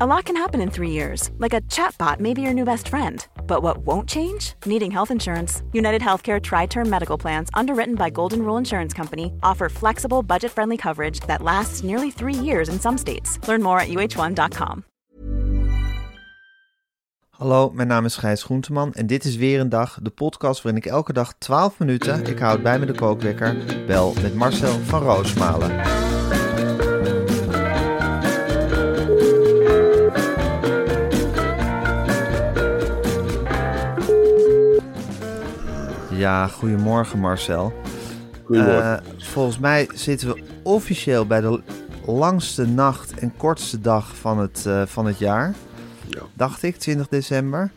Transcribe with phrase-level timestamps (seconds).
[0.00, 2.88] A lot can happen in three years, like a chatbot may be your new best
[2.88, 3.24] friend.
[3.46, 4.54] But what won't change?
[4.66, 5.62] Needing health insurance.
[5.72, 10.50] United Healthcare Tri Term Medical Plans, underwritten by Golden Rule Insurance Company, offer flexible, budget
[10.50, 13.38] friendly coverage that lasts nearly three years in some states.
[13.46, 14.84] Learn more at uh1.com.
[17.30, 20.82] Hallo, mijn naam is Gijs Groenteman en dit is weer een dag, de podcast waarin
[20.82, 25.02] ik elke dag 12 minuten, ik houd bij me de kookwekker, bel met Marcel van
[25.02, 26.23] Roosmalen.
[36.24, 37.72] Ja, goedemorgen Marcel.
[38.44, 39.04] Goedemorgen.
[39.04, 41.60] Eh, volgens mij zitten we officieel bij de
[42.06, 45.54] langste nacht en kortste dag van het, eh, van het jaar.
[46.08, 46.20] Ja.
[46.32, 47.70] Dacht ik, 20 december.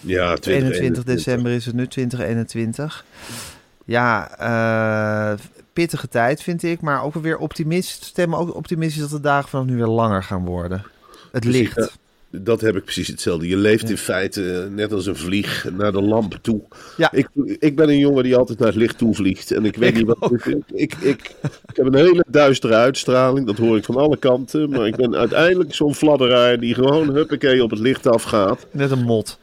[0.00, 3.04] ja, 21 december is het nu, 2021.
[3.84, 5.38] Ja, eh,
[5.72, 8.06] pittige tijd vind ik, maar ook weer optimistisch.
[8.06, 10.84] Stemmen ook optimistisch dat de dagen vanaf nu weer langer gaan worden.
[11.32, 11.98] Het Precies, licht.
[12.34, 13.48] Dat heb ik precies hetzelfde.
[13.48, 16.60] Je leeft in feite eh, net als een vlieg naar de lamp toe.
[16.96, 17.12] Ja.
[17.12, 19.50] Ik, ik ben een jongen die altijd naar het licht toe vliegt.
[19.50, 20.32] En ik weet Ik niet wat.
[20.32, 21.30] Ik, ik, ik,
[21.68, 23.46] ik heb een hele duistere uitstraling.
[23.46, 24.70] Dat hoor ik van alle kanten.
[24.70, 28.66] Maar ik ben uiteindelijk zo'n fladderaar die gewoon huppakee op het licht afgaat.
[28.70, 29.38] Net een mot.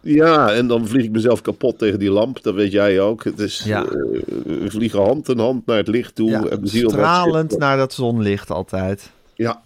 [0.00, 2.42] Ja, en dan vlieg ik mezelf kapot tegen die lamp.
[2.42, 3.24] Dat weet jij ook.
[3.24, 3.84] Het is, Ja.
[3.84, 3.90] eh,
[4.44, 6.30] we vliegen hand in hand naar het licht toe.
[6.30, 9.10] Ja, en stralend naar dat zonlicht altijd.
[9.34, 9.62] Ja.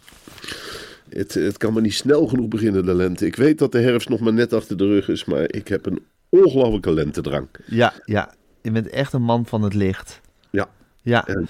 [1.11, 3.27] Het, het kan maar niet snel genoeg beginnen, de lente.
[3.27, 5.87] Ik weet dat de herfst nog maar net achter de rug is, maar ik heb
[5.87, 7.49] een ongelofelijke lentedrang.
[7.67, 8.35] Ja, ja.
[8.63, 10.21] Je bent echt een man van het licht.
[10.51, 10.69] Ja.
[11.03, 11.49] Ja, En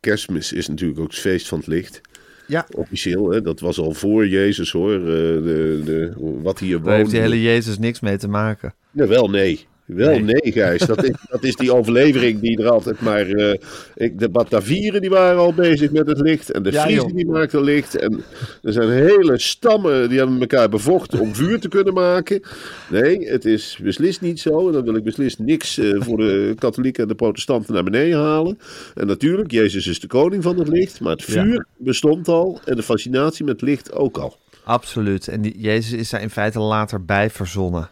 [0.00, 2.00] kerstmis is natuurlijk ook het feest van het licht.
[2.46, 2.66] ja.
[2.76, 3.42] Officieel, hè?
[3.42, 4.94] dat was al voor Jezus hoor.
[4.94, 7.10] Eh, de, de, wat hier Daar heeft woont.
[7.10, 8.74] die hele Jezus niks mee te maken.
[8.90, 9.66] Nee, wel nee.
[9.86, 10.20] Wel Nee.
[10.22, 10.80] nee, Gijs.
[10.86, 13.26] Dat is, dat is die overlevering die er altijd maar...
[13.28, 13.54] eh,
[13.94, 16.50] ik, de Batavieren die waren al bezig met het licht.
[16.50, 17.94] En de Ja, Friesen die maakten licht.
[17.96, 18.22] En
[18.62, 22.40] er zijn hele stammen die hebben elkaar bevochten om vuur te kunnen maken.
[22.90, 24.66] Nee, het is beslist niet zo.
[24.66, 28.18] En dan wil ik beslist niks eh, voor de katholieken en de protestanten naar beneden
[28.18, 28.58] halen.
[28.94, 31.00] En natuurlijk, Jezus is de koning van het licht.
[31.00, 31.42] Maar het Ja.
[31.42, 32.60] vuur bestond al.
[32.64, 34.36] En de fascinatie met licht ook al.
[34.64, 35.28] Absoluut.
[35.28, 37.88] En die, Jezus is daar in feite later bij verzonnen.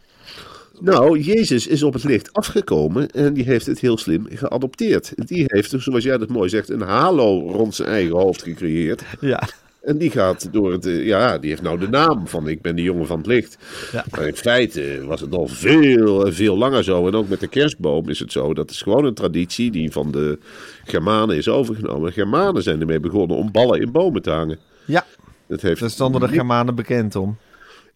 [0.84, 5.12] Nou, Jezus is op het licht afgekomen en die heeft het heel slim geadopteerd.
[5.14, 9.02] Die heeft, zoals jij dat mooi zegt, een halo rond zijn eigen hoofd gecreëerd.
[9.20, 9.42] Ja.
[9.82, 12.76] En die gaat door het, eh, ja, die heeft nou de naam van ik ben
[12.76, 13.58] de jongen van het licht.
[13.92, 14.04] Ja.
[14.10, 17.06] Maar in feite was het al veel, en veel langer zo.
[17.06, 18.54] En ook met de kerstboom is het zo.
[18.54, 20.38] Dat is gewoon een traditie die van de
[20.84, 22.06] Germanen is overgenomen.
[22.06, 24.58] De Germanen zijn ermee begonnen om ballen in bomen te hangen.
[24.84, 25.04] Ja,
[25.46, 27.36] Dat heeft daar stonden de Germanen bekend om.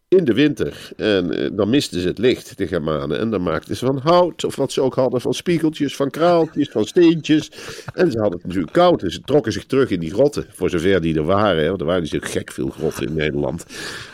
[0.09, 0.91] In de winter.
[0.97, 3.19] En eh, dan misten ze het licht, de Germanen.
[3.19, 6.69] En dan maakten ze van hout, of wat ze ook hadden, van spiegeltjes, van kraaltjes,
[6.69, 7.51] van steentjes.
[7.95, 9.03] En ze hadden het natuurlijk koud.
[9.03, 11.63] En ze trokken zich terug in die grotten, voor zover die er waren.
[11.63, 13.65] Hè, want er waren niet zo gek veel grotten in Nederland.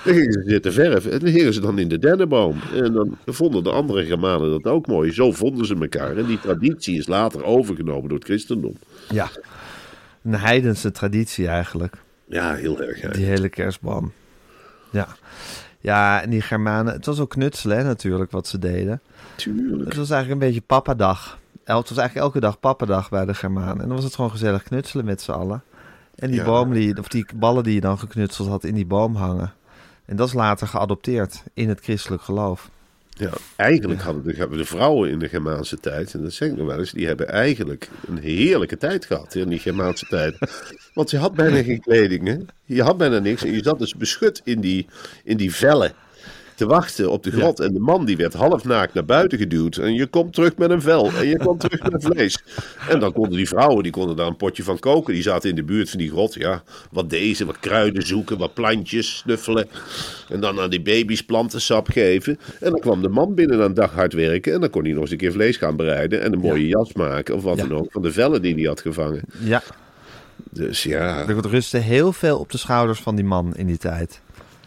[0.05, 1.13] Dan gingen ze zitten verven.
[1.13, 2.61] En dan hingen ze dan in de dennenboom.
[2.75, 5.13] En dan vonden de andere Germanen dat ook mooi.
[5.13, 6.17] Zo vonden ze elkaar.
[6.17, 8.77] En die traditie is later overgenomen door het christendom.
[9.09, 9.31] Ja.
[10.25, 11.95] Een heidense traditie eigenlijk.
[12.27, 13.01] Ja, heel erg.
[13.01, 13.09] hè.
[13.11, 14.13] Die hele kerstboom.
[14.91, 15.09] Ja.
[15.83, 16.93] Ja, en die Germanen.
[16.93, 19.01] Het was ook knutselen natuurlijk wat ze deden.
[19.37, 19.85] Tuurlijk.
[19.89, 21.39] Het was eigenlijk een beetje pappadag.
[21.65, 23.81] El- Het was eigenlijk elke dag pappadag bij de Germanen.
[23.83, 25.63] En dan was het gewoon gezellig knutselen met z'n allen.
[26.15, 26.45] En die Ja.
[26.45, 29.53] bomen die, of die ballen die je dan geknutseld had in die boom hangen.
[30.05, 32.71] En dat is later geadopteerd in het christelijk geloof.
[33.19, 36.67] Ja, eigenlijk hadden de, de vrouwen in de Germaanse tijd, en dat zeg ik nog
[36.67, 40.37] wel eens, die hebben eigenlijk een heerlijke tijd gehad in die Germaanse tijd.
[40.95, 42.37] Want je had bijna geen kleding, hè?
[42.65, 44.87] je had bijna niks en je zat dus beschut in die,
[45.25, 45.93] in die vellen
[46.55, 47.61] te wachten op de grot.
[47.61, 50.71] En de man die werd half naakt naar buiten geduwd en je komt terug met
[50.71, 52.39] een vel en je komt terug met vlees.
[52.89, 55.57] En dan konden die vrouwen, die konden daar een potje van koken, die zaten in
[55.57, 56.35] de buurt van die grot.
[56.35, 59.69] Ja, wat deze, wat kruiden zoeken, wat plantjes snuffelen.
[60.29, 62.39] En dan aan die baby's plantensap geven.
[62.61, 64.53] En dan kwam de man binnen aan een dag hard werken.
[64.55, 66.21] En dan kon hij nog eens een keer vlees gaan bereiden.
[66.23, 67.35] En een mooie jas maken.
[67.35, 67.67] Of wat Ja.
[67.67, 67.93] dan ook.
[67.93, 69.23] Van de vellen die hij had gevangen.
[69.39, 69.63] Ja,
[70.51, 71.29] Dus ja.
[71.29, 74.21] er rustte heel veel op de schouders van die man in die tijd.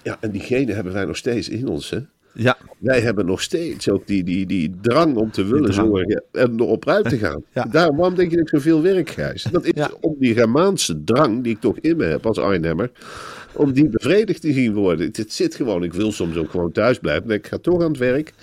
[0.05, 0.17] Ja.
[0.19, 1.89] En diegene hebben wij nog steeds in ons.
[1.89, 1.99] Hè?
[2.33, 6.23] Ja, Wij hebben nog steeds ook die, die, die drang om te willen zorgen.
[6.31, 7.43] En erop uit te gaan.
[7.53, 7.63] Ja.
[7.63, 9.43] Daarom, waarom denk je dat ik zoveel werk grijs?
[9.43, 9.91] Dat is Ja.
[10.01, 12.91] om die Germaanse drang die ik toch in me heb als Arnhemmer.
[13.53, 15.05] om die bevredigd te zien worden.
[15.05, 17.29] Het, het zit gewoon, ik wil soms ook gewoon thuis blijven.
[17.29, 18.27] Ik ga toch aan het werk.
[18.27, 18.35] Ik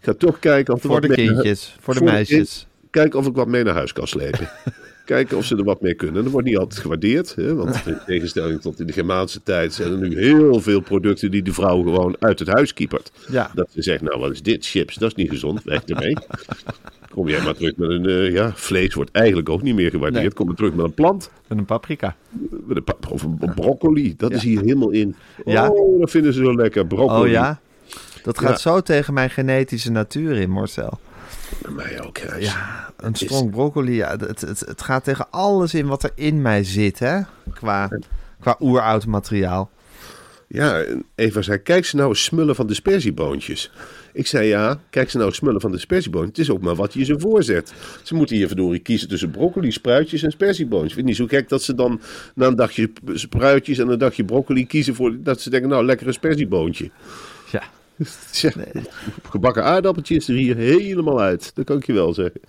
[0.00, 2.66] ga toch kijken of Voor de kindjes, voor de voor de meisjes.
[2.90, 4.48] Kijken of ik wat mee naar huis kan slepen.
[5.04, 6.22] Kijken of ze er wat mee kunnen.
[6.22, 7.34] Dat wordt niet altijd gewaardeerd.
[7.34, 7.54] Hè?
[7.54, 11.42] Want in tegenstelling tot in de Germaanse tijd zijn er nu heel veel producten die
[11.42, 13.12] de vrouw gewoon uit het huis kiepert.
[13.30, 13.50] Ja.
[13.54, 14.66] Dat ze zegt, nou wat is dit?
[14.66, 15.62] Chips, dat is niet gezond.
[15.64, 16.16] Weg ermee.
[17.10, 20.22] Kom jij maar terug met een, eh, ja, vlees wordt eigenlijk ook niet meer gewaardeerd.
[20.24, 20.32] Nee.
[20.32, 21.30] Kom maar terug met een plant.
[21.46, 22.16] Met een paprika.
[22.66, 25.14] Met een, pa- of een broccoli, dat is hier helemaal in.
[25.44, 25.68] Ja.
[25.68, 26.86] Oh, dat vinden ze zo lekker.
[26.86, 27.20] Broccoli.
[27.24, 27.60] Oh ja?
[28.22, 28.56] Dat gaat Ja.
[28.56, 30.98] zo tegen mijn genetische natuur in, Marcel.
[31.62, 32.18] Bij mij ook.
[32.18, 32.44] Gijs.
[32.44, 33.94] Ja, een strong broccoli.
[33.94, 37.20] Ja, het, het, het gaat tegen alles in wat er in mij zit, hè?
[37.54, 37.88] Qua,
[38.40, 39.70] qua oeroud materiaal.
[40.48, 40.84] Ja,
[41.14, 43.70] Eva zei, kijk ze nou eens smullen van dispersieboontjes.
[44.12, 46.36] Ik zei, ja, kijk ze nou eens smullen van dispersieboontjes.
[46.36, 47.72] Het is ook maar wat je ze voorzet.
[48.02, 50.88] Ze moeten hier verdorie kiezen tussen broccoli, spruitjes en spersieboontjes.
[50.88, 52.00] Ik vind niet zo gek dat ze dan
[52.34, 55.16] na een dagje spruitjes en een dagje broccoli kiezen voor...
[55.22, 56.90] Dat ze denken, nou, lekker een spersieboontje.
[57.52, 57.62] Ja.
[58.30, 58.50] Tja,
[59.30, 61.50] gebakken aardappeltje is er hier helemaal uit.
[61.54, 62.40] Dat kan ik je wel zeggen.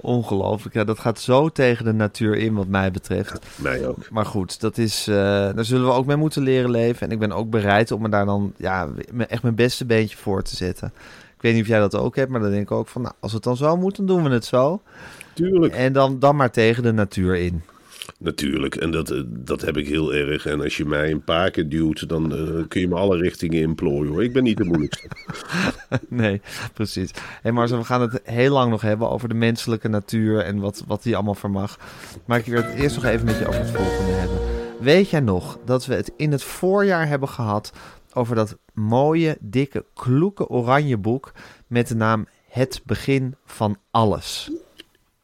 [0.00, 0.74] Ongelooflijk.
[0.74, 3.46] Ja, dat gaat zo tegen de natuur in, wat mij betreft.
[3.56, 4.10] Mij ook.
[4.10, 7.06] Maar goed, dat is, eh, daar zullen we ook mee moeten leren leven.
[7.06, 8.88] En ik ben ook bereid om me daar dan ja,
[9.28, 10.92] echt mijn beste beentje voor te zetten.
[11.34, 13.02] Ik weet niet of jij dat ook hebt, maar dan denk ik ook van...
[13.02, 14.82] Nou, als het dan zo moet, dan doen we het zo.
[15.32, 15.74] Tuurlijk.
[15.74, 17.62] En dan, dan maar tegen de natuur in.
[18.18, 20.46] Natuurlijk, en dat, eh, dat heb ik heel erg.
[20.46, 23.60] En als je mij een paar keer duwt, dan eh, kun je me alle richtingen
[23.60, 24.24] inplooien hoor.
[24.24, 25.08] Ik ben niet de moeilijkste.
[26.08, 26.40] Nee,
[26.74, 27.10] precies.
[27.42, 30.84] Hey Marcel, we gaan het heel lang nog hebben over de menselijke natuur en wat,
[30.86, 31.78] wat die allemaal vermag.
[32.24, 34.38] Maar ik wil het eerst nog even met je over het volgende hebben.
[34.80, 37.72] Weet jij nog dat we het in het voorjaar hebben gehad
[38.12, 41.32] over dat mooie, dikke, kloeke oranje boek
[41.66, 44.50] met de naam Het Begin van Alles?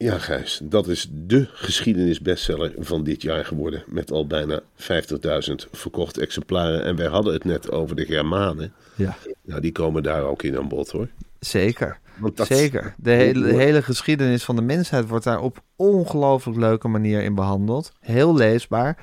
[0.04, 3.82] Ja, Gijs, dat is de geschiedenisbestseller van dit jaar geworden.
[3.86, 6.84] Met al bijna 50.000 verkochte exemplaren.
[6.84, 8.72] En wij hadden het net over de Germanen.
[8.94, 9.16] Ja.
[9.42, 11.08] Nou, die komen daar ook in aan bod hoor.
[11.40, 11.98] Zeker.
[12.34, 12.94] Dat- Zeker.
[12.96, 17.34] De hele, de hele geschiedenis van de mensheid wordt daar op ongelooflijk leuke manier in
[17.34, 17.92] behandeld.
[18.00, 18.96] Heel leesbaar.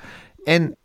[0.44, 0.76] En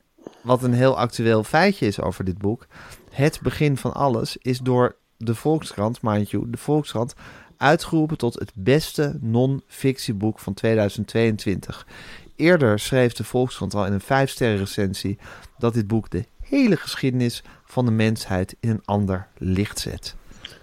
[0.42, 2.68] wat een heel actueel feitje is over dit boek.
[3.10, 7.14] Het begin van alles is door de Volkskrant, mind you, de Volkskrant,
[7.62, 11.88] uitgeroepen tot het beste non-fictieboek van 2022.
[12.36, 15.18] Eerder schreef de Volkskrant al in een vijfsterren recensie
[15.58, 20.16] dat dit boek de hele geschiedenis van de mensheid in een ander licht zet.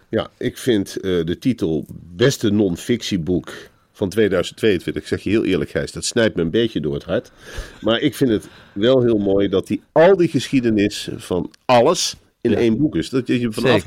[0.08, 1.86] Ja, ik vind eh, de titel
[2.16, 6.80] Beste non-fictieboek van 2022, ik zeg je heel eerlijk Gijs, dat snijdt me een beetje
[6.80, 7.30] door het hart.
[7.80, 12.54] Maar ik vind het wel heel mooi dat die, al die geschiedenis van alles in
[12.54, 13.08] één boek is.
[13.08, 13.84] Dat je vanaf.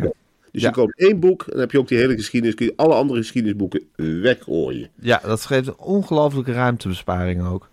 [0.51, 0.67] Dus Ja.
[0.67, 2.93] je koopt één boek en dan heb je ook die hele geschiedenis, kun je alle
[2.93, 3.81] andere geschiedenisboeken
[4.21, 4.89] weggooien.
[4.99, 7.69] Ja, dat geeft een ongelooflijke ruimtebesparing ook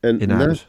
[0.00, 0.68] En in na- huis.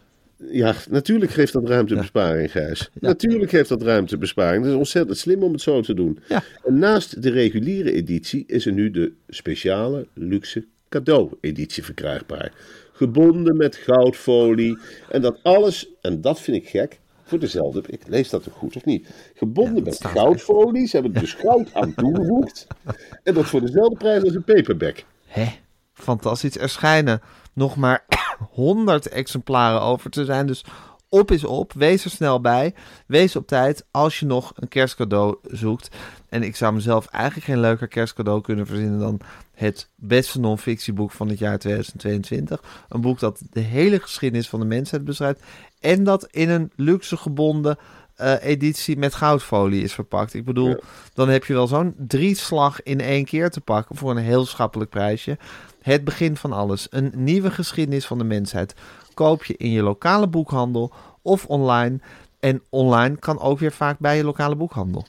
[0.51, 2.89] Ja, natuurlijk geeft dat ruimtebesparing, Gijs.
[3.00, 4.63] Natuurlijk geeft dat ruimtebesparing.
[4.63, 6.19] Dat is ontzettend slim om het zo te doen.
[6.66, 12.51] En naast de reguliere editie is er nu de speciale luxe cadeau-editie verkrijgbaar.
[12.94, 14.77] Gebonden met goudfolie.
[15.10, 17.00] En dat alles, en dat vind ik gek,
[17.30, 17.84] voor dezelfde...
[17.88, 19.10] Ik lees dat toch goed, of niet?
[19.36, 20.88] Gebonden met goudfolie.
[20.88, 22.68] Ze hebben er dus goud aan toegevoegd.
[23.24, 25.04] En dat voor dezelfde prijs als een paperback.
[25.26, 25.46] Hè?
[25.94, 26.58] Fantastisch.
[26.58, 27.22] Er schijnen
[27.54, 28.06] nog maar
[28.52, 30.48] 100 exemplaren over te zijn.
[30.48, 30.66] Dus
[31.10, 31.74] op is op.
[31.74, 32.74] Wees er snel bij.
[33.08, 35.96] Wees op tijd als je nog een kerstcadeau zoekt.
[36.30, 39.20] En ik zou mezelf eigenlijk geen leuker kerstcadeau kunnen verzinnen dan
[39.53, 42.86] het beste non-fictieboek van het jaar 2022.
[42.89, 45.44] Een boek dat de hele geschiedenis van de mensheid beschrijft.
[45.79, 47.77] En dat in een luxe gebonden
[48.15, 50.33] eh, editie met goudfolie is verpakt.
[50.33, 50.75] Ik bedoel,
[51.13, 54.89] dan heb je wel zo'n drieslag in één keer te pakken voor een heel schappelijk
[54.89, 55.38] prijsje.
[55.81, 56.88] Het begin van alles.
[56.89, 58.74] Een nieuwe geschiedenis van de mensheid.
[59.13, 62.00] Koop je in je lokale boekhandel of online.
[62.39, 65.05] En online kan ook weer vaak bij je lokale boekhandel.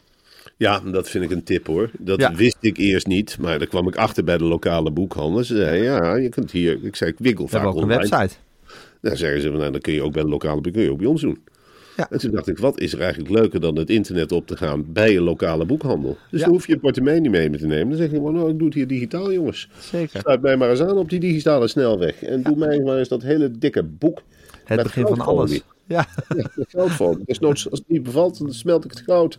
[0.56, 1.90] Ja, dat vind ik een tip hoor.
[1.98, 2.34] Dat Ja.
[2.34, 5.44] wist ik eerst niet, maar daar kwam ik achter bij de lokale boekhandel.
[5.44, 6.84] Ze zeiden, ja, je kunt hier...
[6.84, 8.16] Ik zei, ik wikkel We vaak hebben ook een online.
[8.16, 8.38] website.
[9.00, 10.98] Dan zeggen ze, van, nou, dan kun je ook bij de lokale kun je ook
[10.98, 11.38] bij ons doen.
[11.96, 12.10] Ja.
[12.10, 14.92] En toen dacht ik, wat is er eigenlijk leuker dan het internet op te gaan
[14.92, 16.16] bij een lokale boekhandel?
[16.30, 16.46] Dus Ja.
[16.46, 17.88] dan hoef je je portemonnee niet mee te nemen.
[17.88, 19.68] Dan zeg je gewoon, nou, ik doe het hier digitaal, jongens.
[19.78, 20.20] Zeker.
[20.20, 22.22] Sluit mij maar eens aan op die digitale snelweg.
[22.22, 24.22] En doe mij maar eens dat hele dikke boek.
[24.64, 25.52] Het begin van alles.
[25.52, 27.24] Ja, Ja, met goudfolie.
[27.26, 29.38] Desnoods, als het niet bevalt, dan smelt ik het goud.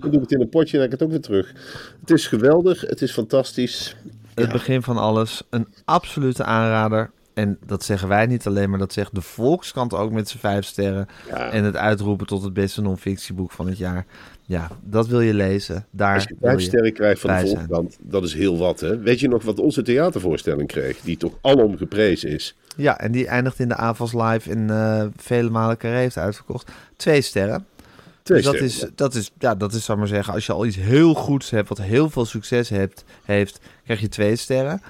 [0.00, 1.54] Dan doe ik het in een potje en dan heb ik het ook weer terug.
[2.00, 3.96] Het is geweldig, het is fantastisch.
[4.34, 5.42] het begin van alles.
[5.50, 7.10] Een absolute aanrader.
[7.40, 10.64] En dat zeggen wij niet alleen, maar dat zegt de Volkskrant ook met zijn vijf
[10.64, 11.08] sterren.
[11.28, 11.50] Ja.
[11.50, 14.06] En het uitroepen tot het beste non-fictieboek van het jaar.
[14.42, 15.86] Ja, dat wil je lezen.
[15.90, 17.48] Daar Als je vijf sterren krijgt van de zijn.
[17.48, 18.80] Volkskrant, dat is heel wat.
[18.80, 18.98] Hè?
[18.98, 21.00] Weet je nog wat onze theatervoorstelling kreeg?
[21.00, 22.56] Die toch alom geprezen is.
[22.76, 26.70] Ja, en die eindigt in de AVAS Live in eh, vele malen carré heeft uitverkocht.
[26.96, 27.66] Twee sterren.
[28.22, 30.66] Twee dus dat is, dat is, ja, dat is, ik maar zeggen, als je al
[30.66, 34.82] iets heel goeds hebt, wat heel veel succes hebt, heeft, krijg je twee sterren.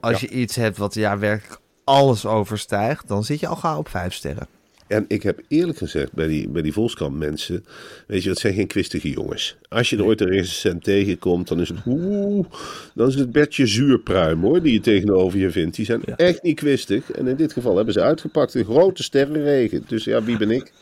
[0.00, 3.88] Als je iets hebt wat ja, werkelijk alles overstijgt, dan zit je al gauw op
[3.88, 4.48] vijf sterren.
[4.86, 7.64] En ik heb eerlijk gezegd bij die, bij die Volkskrant mensen,
[8.06, 9.56] weet je, dat zijn geen kwistige jongens.
[9.68, 12.46] Als je er ooit een recensent tegenkomt, dan is het oeh,
[12.94, 15.76] dan is het Bertje Zuurpruim hoor, die je tegenover je vindt.
[15.76, 17.10] Die zijn echt niet kwistig.
[17.10, 19.84] En in dit geval hebben ze uitgepakt een grote sterrenregen.
[19.86, 20.72] Dus ja, wie ben ik?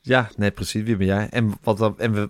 [0.00, 0.82] Ja, nee, precies.
[0.82, 1.28] Wie ben jij?
[1.30, 2.28] En, wat en we,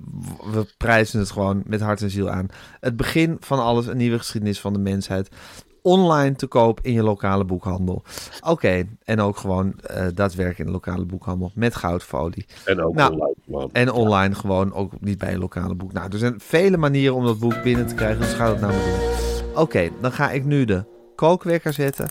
[0.52, 2.48] we prijzen het gewoon met hart en ziel aan.
[2.80, 5.28] Het begin van alles, een nieuwe geschiedenis van de mensheid.
[5.82, 8.02] Online te koop in je lokale boekhandel.
[8.44, 12.46] Oké, en ook gewoon eh, daadwerkelijk in de lokale boekhandel met goudfolie.
[12.64, 13.70] En ook Nou, online man.
[13.72, 15.92] En online gewoon ook niet bij een lokale boek.
[15.92, 18.20] Nou, er zijn vele manieren om dat boek binnen te krijgen.
[18.20, 19.62] Dus ga dat nou maar doen.
[19.62, 22.08] Oké, dan ga ik nu de kookwekker zetten.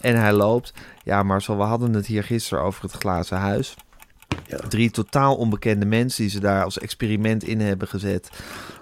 [0.00, 0.72] En hij loopt.
[1.04, 3.76] Ja, Marcel, we hadden het hier gisteren over het glazen huis.
[4.46, 4.56] Ja.
[4.56, 8.30] Drie totaal onbekende mensen die ze daar als experiment in hebben gezet.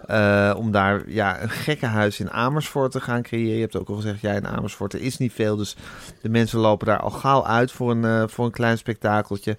[0.08, 3.54] Eh, om daar ja, een gekkenhuis in Amersfoort te gaan creëren.
[3.54, 5.56] Je hebt ook al gezegd, ja, in Amersfoort er is niet veel.
[5.56, 5.76] Dus
[6.22, 9.56] de mensen lopen daar al gauw uit voor een, eh, voor een klein spektakeltje.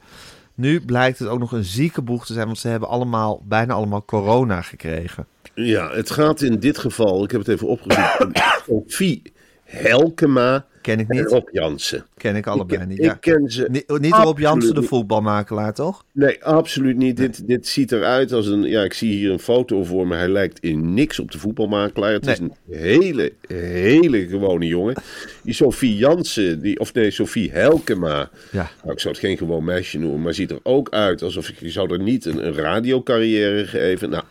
[0.56, 4.06] Nu blijkt het ook nog een ziekenboeg te zijn, want ze hebben allemaal, bijna allemaal
[4.06, 5.28] corona gekregen.
[5.54, 8.28] Ja, het gaat in dit geval, ik heb het even opgezocht,
[8.68, 9.22] Sophie
[9.64, 12.06] Helkema Ken ik en niet, Rob Jansen.
[12.18, 12.98] ken ik allebei ik, niet.
[12.98, 13.14] ik Ja.
[13.14, 16.04] ken ze Ni- Niet Rob Jansen, de voetbalmakelaar, toch?
[16.12, 17.18] Nee, absoluut niet.
[17.18, 18.62] Dit, dit ziet eruit als een.
[18.64, 20.16] Ja, ik zie hier een foto voor me.
[20.16, 22.12] Hij lijkt in niks op de voetbalmakelaar.
[22.12, 24.96] Het is een hele, hele gewone jongen.
[25.44, 28.30] Die Sophie Jansen, die, of nee, Sophie Helkema.
[28.52, 28.70] Ja.
[28.82, 31.60] Nou, ik zou het geen gewoon meisje noemen, maar ziet er ook uit alsof ik
[31.60, 34.10] je zou er niet een, een radiocarrière geven.
[34.10, 34.24] Nou,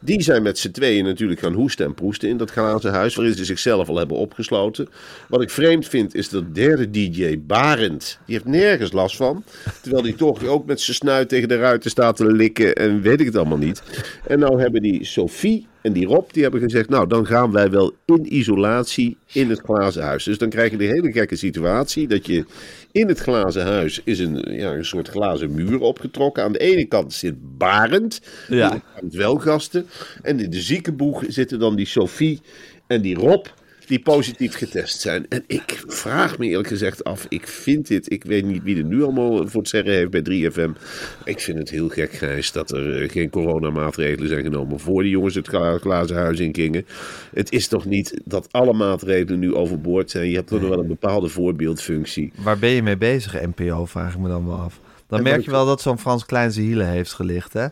[0.00, 3.34] die zijn met z'n tweeën natuurlijk gaan hoesten en proesten in dat glazen huis, waarin
[3.34, 4.88] ze zichzelf al hebben opgesloten.
[5.28, 9.44] Wat ik vreemd vind, is dat derde DJ Barend, die heeft nergens last van.
[9.82, 13.20] Terwijl die toch ook met zijn snuit tegen de ruiten staat te likken en weet
[13.20, 13.82] ik het allemaal niet.
[14.26, 17.70] En nou hebben die Sophie en die Rob, die hebben gezegd, nou dan gaan wij
[17.70, 20.24] wel in isolatie in het glazen huis.
[20.24, 22.44] Dus dan krijg je de hele gekke situatie dat je
[22.92, 26.42] in het glazen huis is een, ja, een soort glazen muur opgetrokken.
[26.42, 28.82] Aan de ene kant zit Barend, Ja.
[29.00, 29.86] kant wel gasten.
[30.22, 32.40] En in de ziekenboeg zitten dan die Sophie
[32.86, 33.46] en die Rob
[33.88, 35.26] die positief getest zijn.
[35.28, 38.84] En ik vraag me eerlijk gezegd af, ik vind dit, ik weet niet wie er
[38.84, 40.70] nu allemaal voor het zeggen heeft bij 3FM.
[41.24, 45.10] Ik vind het heel gek, Gijs, dat er eh, geen coronamaatregelen zijn genomen voor die
[45.10, 46.86] jongens het gla- glazen huis in gingen.
[47.34, 50.28] Het is toch niet dat alle maatregelen nu overboord zijn.
[50.28, 52.32] Je hebt toch nog wel een bepaalde voorbeeldfunctie.
[52.42, 54.80] Waar ben je mee bezig, NPO, vraag ik me dan wel af.
[55.08, 57.66] Dan merk je wel dat zo'n Frans Klein zijn hielen heeft gelicht, hè?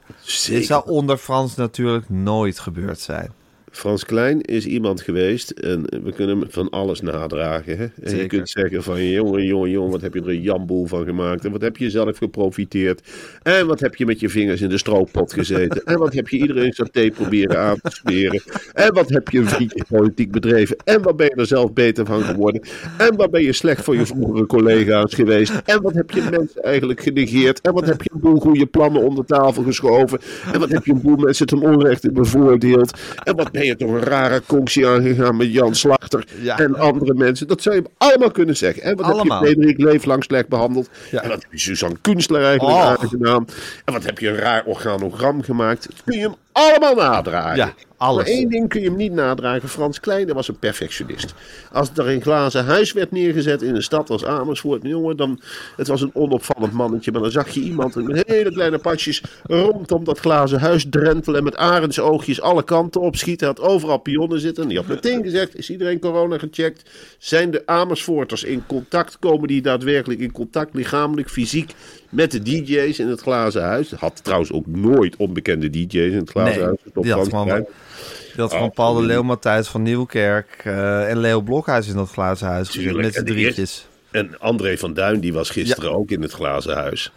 [0.58, 3.30] Dit zou onder Frans natuurlijk nooit gebeurd zijn.
[3.76, 7.78] Frans Klein is iemand geweest en we kunnen hem van alles nadragen.
[7.78, 7.86] Hè?
[8.02, 11.04] En je kunt zeggen van jongen, jongen, jongen, wat heb je er een jamboel van
[11.04, 11.44] gemaakt?
[11.44, 13.00] En wat heb je zelf geprofiteerd?
[13.42, 15.84] En wat heb je met je vingers in de stroopot gezeten?
[15.84, 18.42] En wat heb je iedereen saté proberen aan te smeren?
[18.72, 20.76] En wat heb je een vriendje politiek bedreven?
[20.84, 22.62] En wat ben je er zelf beter van geworden?
[22.98, 25.52] En wat ben je slecht voor je vroegere collega's geweest?
[25.64, 27.60] En wat heb je mensen eigenlijk genegeerd?
[27.60, 30.18] En wat heb je een boel goede plannen onder tafel geschoven?
[30.52, 32.98] En wat heb je een boel mensen ten onrechte bevoordeeld?
[33.24, 36.58] En wat ben je toch een rare conctie aangegaan met Jan Slachter Ja.
[36.58, 37.46] en andere mensen?
[37.48, 38.82] Dat zou je allemaal kunnen zeggen.
[38.82, 39.38] En wat Allemaal.
[39.40, 40.88] heb je Frederik Leeflang slecht behandeld?
[41.10, 41.22] Ja.
[41.22, 42.84] En wat heb je Suzanne Kunstler eigenlijk Och.
[42.86, 43.46] aangedaan?
[43.84, 45.86] En wat heb je een raar organogram gemaakt?
[45.86, 47.56] Dat kun je hem allemaal nadragen.
[47.56, 48.24] Ja, alles.
[48.24, 49.68] Maar één ding kun je hem niet nadragen.
[49.68, 51.34] Frans Klein was een perfectionist.
[51.72, 55.40] Als er een glazen huis werd neergezet in een stad als Amersfoort, jongen, dan
[55.76, 57.12] het was een onopvallend mannetje.
[57.12, 61.44] Maar dan zag je iemand met hele kleine pasjes rondom dat glazen huis drentelen en
[61.44, 63.46] met arendsoogjes alle kanten opschieten.
[63.46, 64.62] Had overal pionnen zitten.
[64.62, 66.90] En die had meteen gezegd: is iedereen corona gecheckt?
[67.18, 69.18] Zijn de Amersfoorters in contact?
[69.18, 71.74] Komen die daadwerkelijk in contact, lichamelijk, fysiek,
[72.10, 73.90] met de DJ's in het glazen huis?
[73.90, 76.78] Had trouwens ook nooit onbekende DJ's in het glazen Nee, huis.
[76.94, 81.40] Die had gewoon, die had gewoon Paul de Leeuw, Matthijs van Nieuwkerk eh, en Leo
[81.40, 83.86] Blokhuis in dat glazen huis met z'n de drietjes.
[84.10, 87.12] En André van Duin, die was gisteren ook in het glazen huis.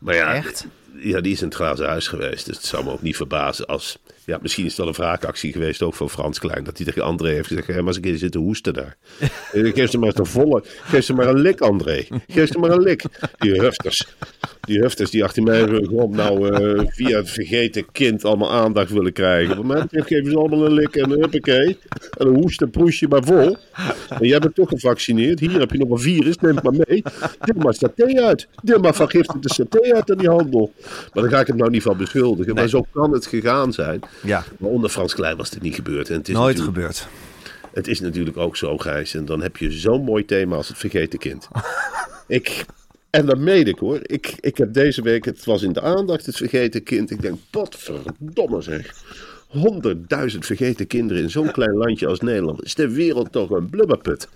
[0.00, 0.66] Maar ja, Echt?
[0.96, 2.46] Ja, die is in het glazen huis geweest.
[2.46, 3.98] Dus het zou me ook niet verbazen als...
[4.26, 6.64] Ja, misschien is het wel een wraakactie geweest ook van Frans Klein.
[6.64, 7.66] Dat hij tegen André heeft gezegd...
[7.66, 8.96] Hé, maar eens een keer zitten hoesten daar.
[9.52, 10.62] Eh, Geef ze maar een volle...
[10.82, 12.06] Geef ze maar een lik, André.
[12.28, 13.04] Geef ze maar een lik.
[13.38, 14.06] Die hufters.
[14.64, 18.90] Die hufters die achter mijn rug om nou eh, via het vergeten kind allemaal aandacht
[18.90, 19.56] willen krijgen.
[19.56, 21.78] Voor mij betreft geven ze allemaal een lik en een huppakee.
[22.18, 23.56] En een hoest en proesje maar vol.
[24.08, 25.40] En jij bent toch gevaccineerd.
[25.40, 26.38] Hier heb je nog een virus.
[26.38, 27.02] Neem het maar mee.
[27.40, 28.48] Deel maar saté uit.
[28.62, 30.72] Deel maar vergiftigde saté uit aan die handel.
[31.12, 32.54] Maar daar ga ik hem nou niet van beschuldigen.
[32.54, 34.00] Maar zo kan het gegaan zijn.
[34.22, 36.08] Ja, Maar onder Frans Klein was dit niet gebeurd.
[36.10, 37.06] En het is nooit gebeurd.
[37.72, 39.14] Het is natuurlijk ook zo, Gijs.
[39.14, 41.48] En dan heb je zo'n mooi thema als het vergeten kind.
[42.26, 42.64] ik,
[43.14, 43.98] en dat meen ik hoor.
[44.02, 47.10] Ik, ik heb deze week, het was in de aandacht, het vergeten kind.
[47.10, 48.92] Ik denk, potverdomme zeg.
[49.54, 52.64] Honderdduizend vergeten kinderen in zo'n klein landje als Nederland.
[52.64, 54.28] Is de wereld toch een blubberput?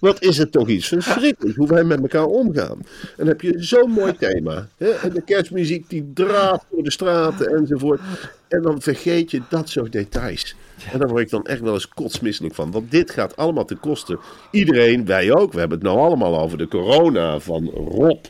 [0.00, 2.78] Wat is het toch iets verschrikkelijks hoe wij met elkaar omgaan?
[2.78, 4.68] En dan heb je zo'n mooi thema.
[4.76, 4.90] Hè?
[4.90, 8.00] En de kerstmuziek die draaft door de straten enzovoort.
[8.48, 10.54] En dan vergeet je dat soort details.
[10.92, 12.70] En daar word ik dan echt wel eens kotsmisselijk van.
[12.70, 14.18] Want dit gaat allemaal ten koste.
[14.50, 15.52] Iedereen, wij ook.
[15.52, 18.24] We hebben het nou allemaal over de corona van Rob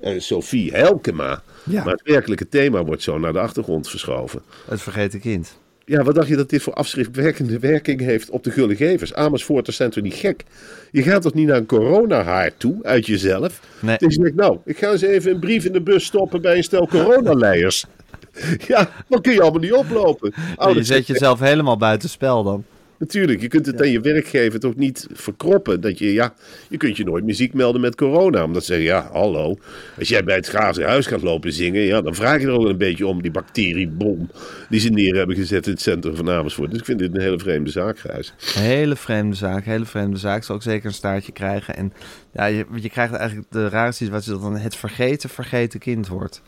[0.00, 1.42] en Sophie Helkema.
[1.64, 1.84] Ja.
[1.84, 4.42] Maar het werkelijke thema wordt zo naar de achtergrond verschoven.
[4.68, 5.56] Het vergeten kind.
[5.86, 9.14] Ja, wat dacht je dat dit voor afschriftwerkende werking heeft op de gullegevers?
[9.14, 10.44] Amersfoorters zijn toch niet gek?
[10.90, 13.60] Je gaat toch niet naar een coronahaar toe, uit jezelf?
[13.80, 13.96] Nee.
[13.98, 16.56] Dus je denkt, nou, ik ga eens even een brief in de bus stoppen bij
[16.56, 17.84] een stel coronaleiers.
[18.68, 20.32] ja, dan kun je allemaal niet oplopen.
[20.36, 22.64] je Ouders zet jezelf helemaal buiten spel dan.
[22.98, 25.80] Natuurlijk, je kunt het aan je werkgever toch niet verkroppen.
[25.80, 26.34] Dat je, ja,
[26.68, 28.44] je kunt je nooit muziek melden met corona.
[28.44, 29.56] Omdat ze zeggen, ja, hallo.
[29.98, 32.66] Als jij bij het glazen huis gaat lopen zingen, ja, dan vraag je er ook
[32.68, 34.30] een beetje om die bacteriebom
[34.68, 36.70] die ze neer hebben gezet in het centrum van Amersfoort.
[36.70, 38.32] Dus ik vind dit een hele vreemde zaak, Gijs.
[38.54, 40.44] Hele vreemde zaak, hele vreemde zaak.
[40.44, 41.76] Zal ook zeker een staartje krijgen.
[41.76, 41.92] En
[42.32, 46.42] ja, je, je krijgt eigenlijk de rare situatie dat dan het vergeten vergeten kind wordt.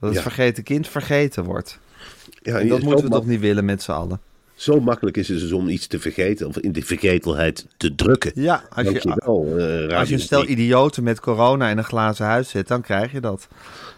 [0.00, 0.22] Dat het Ja.
[0.22, 1.78] vergeten kind vergeten wordt.
[2.42, 4.20] Ja, En dat zo moeten we toch niet willen met z'n allen.
[4.58, 8.32] Zo makkelijk is het dus om iets te vergeten, of in de vergetelheid te drukken.
[8.34, 10.56] Ja, als je, Dankjewel, eh, als je een stel 3.
[10.56, 13.48] idioten met corona in een glazen huis zet, dan krijg je dat.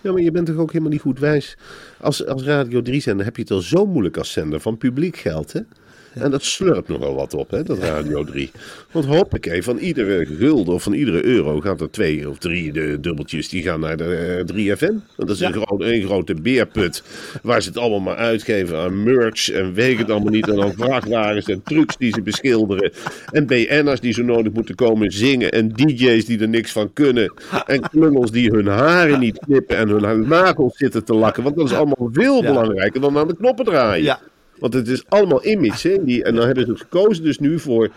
[0.01, 1.57] Ja, maar je bent toch ook helemaal niet goed wijs.
[2.01, 5.17] Als, als Radio 3 zender heb je het al zo moeilijk als zender van publiek
[5.17, 5.61] geld, hè?
[6.15, 8.51] En dat slurpt nogal wat op, hè, dat Radio 3.
[8.91, 13.01] Want hoppakee, van iedere gulden of van iedere euro gaat er twee of drie de
[13.01, 14.93] dubbeltjes die gaan naar de eh, 3FM.
[15.17, 17.03] Want dat is een, groot, een grote beerput
[17.43, 20.49] waar ze het allemaal maar uitgeven aan merch en weet ik het allemaal niet.
[20.49, 22.93] En dan vrachtwagens en trucks die ze beschilderen.
[23.31, 25.51] En BN'ers die zo nodig moeten komen zingen.
[25.51, 27.33] En DJ's die er niks van kunnen.
[27.67, 31.43] En klungels die hun haren niet knippen en hun nagels zitten te lakken.
[31.43, 34.05] Want dat is allemaal veel belangrijker dan aan de knoppen draaien.
[34.05, 34.21] Ja.
[34.61, 35.89] Want het is allemaal image.
[35.89, 36.05] Hè?
[36.05, 37.91] Die, en dan hebben ze gekozen dus nu voor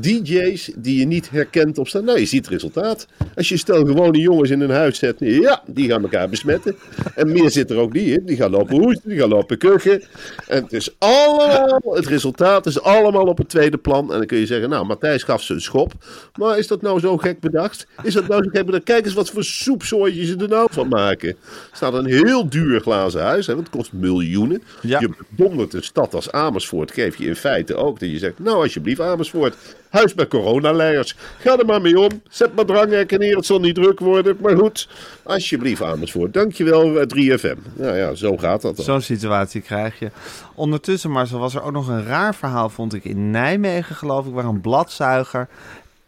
[0.00, 2.04] DJ's die je niet herkent op staan.
[2.04, 3.06] Nou, je ziet het resultaat.
[3.34, 5.16] Als je stel gewone jongens in een huis zet.
[5.18, 6.76] Ja, die gaan elkaar besmetten.
[7.14, 8.26] En meer zit er ook niet in.
[8.26, 10.02] Die gaan lopen hoesten, die gaan lopen kuchen.
[10.48, 14.12] En het is allemaal, het resultaat is allemaal op het tweede plan.
[14.12, 15.92] En dan kun je zeggen, nou, Matthijs gaf ze een schop.
[16.38, 17.86] Maar is dat nou zo gek bedacht?
[18.02, 18.84] Is dat nou zo gek bedacht?
[18.84, 21.28] Kijk eens wat voor soepzooitjes ze er nou van maken.
[21.28, 21.36] Er
[21.72, 24.62] staat een heel duur glazen huis, hè, want het kost miljoenen.
[24.82, 25.00] Ja.
[25.00, 28.56] Je bedondert een stad als Amersfoort, geef je in feite ook dat je zegt, nou
[28.56, 29.56] alsjeblieft Amersfoort,
[29.88, 31.16] huis bij coronaleiers.
[31.38, 34.36] Ga er maar mee om, zet maar dranghekken neer, het zal niet druk worden.
[34.40, 34.88] Maar goed,
[35.22, 37.58] alsjeblieft Amersfoort, dankjewel eh, 3FM.
[37.72, 38.84] Nou ja, zo gaat dat dan.
[38.84, 40.10] Zo'n situatie krijg je.
[40.54, 44.32] Ondertussen, Marcel, was er ook nog een raar verhaal, vond ik, in Nijmegen, geloof ik,
[44.32, 45.48] waar een bladzuiger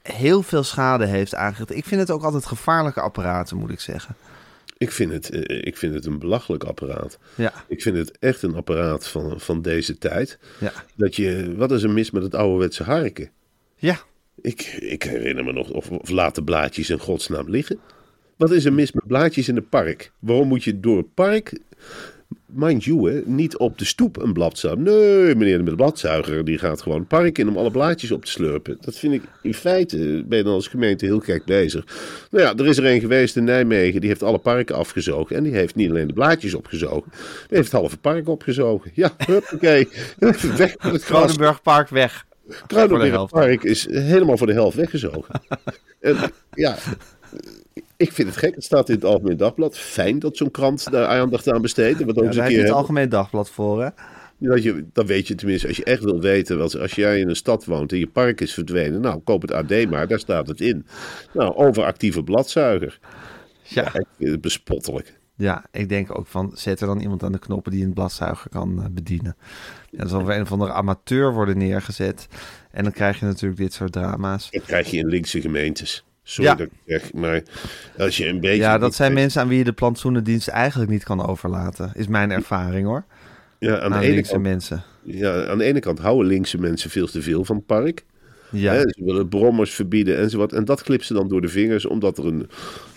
[0.03, 1.77] heel veel schade heeft aangericht.
[1.77, 4.17] Ik vind het ook altijd gevaarlijke apparaten, moet ik zeggen.
[4.83, 7.19] Ik vind, het, eh, ik vind het een belachelijk apparaat.
[7.35, 10.39] Ja, Ik vind het echt een apparaat van, van deze tijd.
[10.61, 13.31] ja, Dat je, wat is er mis met het ouderwetse harken?
[13.77, 13.99] ja.
[14.41, 17.79] Ik, ik herinner me nog, of, of laat de blaadjes in godsnaam liggen.
[18.37, 20.13] Wat is er mis met blaadjes in het park?
[20.19, 21.59] Waarom moet je door het park,
[22.47, 24.83] mind you, hè, niet op de stoep een blad zuigen?
[24.83, 28.25] Nee, meneer met de bladzuiger die gaat gewoon het park in om alle blaadjes op
[28.25, 28.77] te slurpen.
[28.81, 31.85] Dat vind ik in feite, ben je dan als gemeente heel gek bezig.
[32.31, 35.37] Nou ja, er is er een geweest in Nijmegen, die heeft alle parken afgezogen.
[35.37, 37.11] En die heeft niet alleen de blaadjes opgezogen,
[37.49, 38.91] die heeft het halve park opgezogen.
[38.95, 39.89] Ja, huppakee,
[40.57, 41.21] weg met het gras.
[41.21, 42.27] Kronenburgpark weg.
[42.67, 43.33] Kruidenberg helft.
[43.33, 45.41] Park is helemaal voor de helft weggezogen.
[46.01, 46.17] en
[46.55, 46.79] ja,
[48.03, 48.55] ik vind het gek.
[48.55, 49.79] Het staat in het Algemeen Dagblad.
[49.79, 52.01] Fijn dat zo'n krant daar aandacht aan besteedt.
[52.01, 52.71] En wat Ja, daar heb je het.
[52.71, 53.89] Algemeen Dagblad voor, hè?
[54.39, 57.29] Dat je, dan weet je tenminste, als je echt wil weten, als, als jij in
[57.29, 60.49] een stad woont en je park is verdwenen, nou, koop het AD maar, daar staat
[60.49, 60.87] het in.
[61.33, 62.99] Nou, overactieve bladzuiger.
[63.63, 63.87] Ja.
[63.87, 65.21] Ik vind het bespottelijk.
[65.37, 68.51] Ja, ik denk ook van, zet er dan iemand aan de knoppen die een bladzuiger
[68.51, 69.37] kan eh, bedienen.
[69.91, 72.29] Ja, dan zal er een of andere amateur worden neergezet.
[72.71, 74.51] En dan krijg je natuurlijk dit soort drama's.
[74.51, 76.05] Dat krijg je in linkse gemeentes.
[76.23, 76.57] Sorry Ja.
[76.57, 77.43] dat ik zeg, maar
[77.99, 78.57] als je een beetje...
[78.57, 81.91] Ja, dat zijn mensen aan wie je de plantsoenendienst eigenlijk niet kan overlaten.
[81.95, 83.05] Is mijn ervaring hoor.
[83.59, 84.83] Ja, aan, Aan de ene linkse kant, mensen.
[85.03, 88.05] ja, aan de ene kant houden linkse mensen veel te veel van het park.
[88.51, 88.73] Ja.
[88.73, 90.53] Hè, ze willen brommers verbieden enzovoort.
[90.53, 92.49] En dat klipt ze dan door de vingers, omdat er een,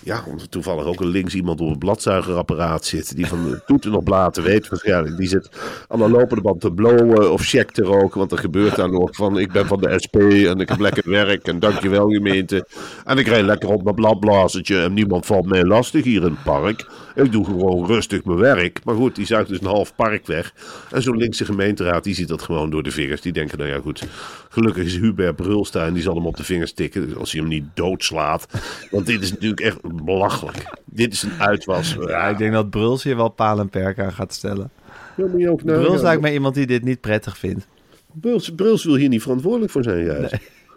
[0.06, 3.15] ja, omdat toevallig ook een links iemand op een bladzuigerapparaat zit.
[3.15, 5.18] Die van toeten nog blaten weet waarschijnlijk.
[5.18, 5.50] Die zit
[5.88, 8.20] aan de lopende band te blowen of check te roken.
[8.20, 11.10] Want er gebeurt daar nog van, ik ben van de SP en ik heb lekker
[11.10, 12.68] werk en dankjewel gemeente.
[13.06, 16.44] En ik rijd lekker op mijn bladblazertje en niemand valt mij lastig hier in het
[16.44, 16.88] park.
[17.15, 18.80] Ik doe gewoon rustig mijn werk.
[18.84, 20.54] Maar goed, die zuigt dus een half park weg.
[20.91, 23.22] En zo'n linkse gemeenteraad, die ziet dat gewoon door de vingers.
[23.22, 24.04] Die denken, nou ja goed,
[24.50, 27.18] gelukkig is Hubert Brulsta en die zal hem op de vingers tikken.
[27.18, 28.48] Als hij hem niet doodslaat.
[28.91, 30.65] Want dit is natuurlijk echt belachelijk.
[30.86, 31.95] Dit is een uitwas.
[32.08, 34.69] Ja, ik denk dat Bruls hier wel paal en perk aan gaat stellen.
[35.17, 35.84] Ja, moet je ook nagaan.
[35.84, 37.67] Bruls lijkt me iemand die dit niet prettig vindt.
[38.13, 40.36] Bruls, Bruls wil hier niet verantwoordelijk voor zijn, juist.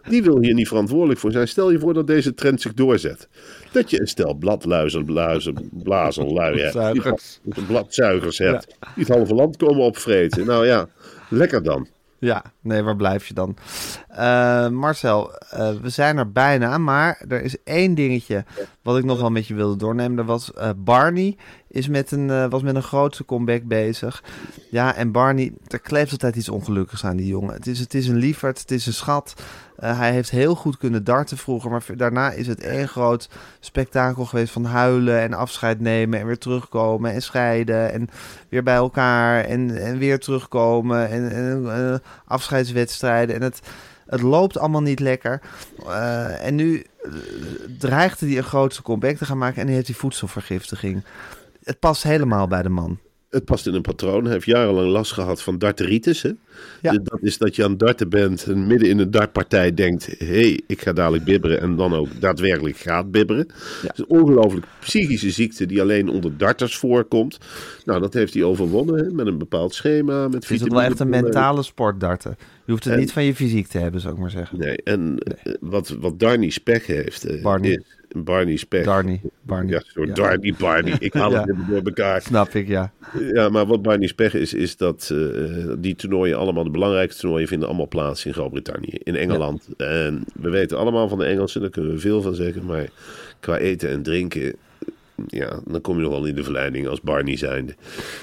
[0.08, 1.48] Die wil hier niet verantwoordelijk voor zijn.
[1.48, 3.28] Stel je voor dat deze trend zich doorzet.
[3.72, 6.72] Dat je een stel bladluizen, bluizen, blazerlui hebt.
[6.72, 7.40] Die Bladzuigers.
[7.42, 8.66] bla- bladzuigers hebt.
[8.94, 10.46] Die het halve land komen opvreten.
[10.46, 10.88] Nou ja,
[11.30, 11.86] lekker dan.
[12.20, 13.56] Ja, nee, waar blijf je dan?
[14.08, 18.44] Eh, Marcel, eh, we zijn er bijna, maar er is één dingetje
[18.82, 20.16] wat ik nog wel met je wilde doornemen.
[20.16, 21.36] Dat was eh, Barney
[21.68, 24.22] is met een, eh, was met een grootste comeback bezig.
[24.70, 27.54] Ja, en Barney, er kleeft altijd iets ongelukkigs aan die jongen.
[27.54, 29.34] Het is, het is een lieferd, het is een schat.
[29.76, 33.28] Eh, hij heeft heel goed kunnen darten vroeger, maar daarna is het één groot
[33.60, 38.08] spektakel geweest van huilen en afscheid nemen en weer terugkomen en scheiden en
[38.48, 43.60] weer bij elkaar en, en weer terugkomen en, en eh, afscheidswedstrijden en het,
[44.06, 45.40] het loopt allemaal niet lekker.
[46.40, 46.84] En nu
[47.78, 51.04] dreigde hij een grootste comeback te gaan maken en nu heeft hij voedselvergiftiging.
[51.68, 52.98] Het past helemaal bij de man.
[53.30, 54.24] Het past in een patroon.
[54.24, 56.22] Hij heeft jarenlang last gehad van darteritis.
[56.22, 56.30] Hè?
[56.82, 56.90] Ja.
[56.92, 60.06] Dus Dat is dat je aan darten bent en midden in een dartpartij denkt...
[60.18, 63.48] hé, hey, ik ga dadelijk bibberen en dan ook daadwerkelijk gaat bibberen.
[63.82, 67.38] Het is een ongelooflijk psychische ziekte die alleen onder darters voorkomt.
[67.84, 69.10] Nou, dat heeft hij overwonnen hè?
[69.10, 70.28] met een bepaald schema.
[70.28, 72.36] Met Het is wel echt een mentale sport darten.
[72.64, 74.58] Je hoeft het En- niet van je fysiek te hebben, zou ik maar zeggen.
[74.58, 77.24] Nee, en eh, wat, wat Darny Spech heeft...
[77.24, 77.70] eh, Barney.
[77.70, 78.84] is- Barney Spech.
[78.84, 79.20] Darney.
[79.42, 79.82] Barney.
[79.94, 80.12] Ja.
[80.14, 80.94] Darny, Barney.
[80.98, 81.40] Ik haal Ja.
[81.40, 82.22] het even door elkaar.
[82.22, 82.92] Snap ik, ja.
[83.32, 87.48] Ja, maar wat Barney Spech is, is dat eh, die toernooien allemaal, de belangrijkste toernooien,
[87.48, 89.68] vinden allemaal plaats in Groot-Brittannië, in Engeland.
[89.76, 92.88] En we weten allemaal van de Engelsen, daar kunnen we veel van zeggen, maar
[93.40, 94.54] qua eten en drinken,
[95.26, 97.74] ja, dan kom je nog wel in de verleiding als Barney zijnde.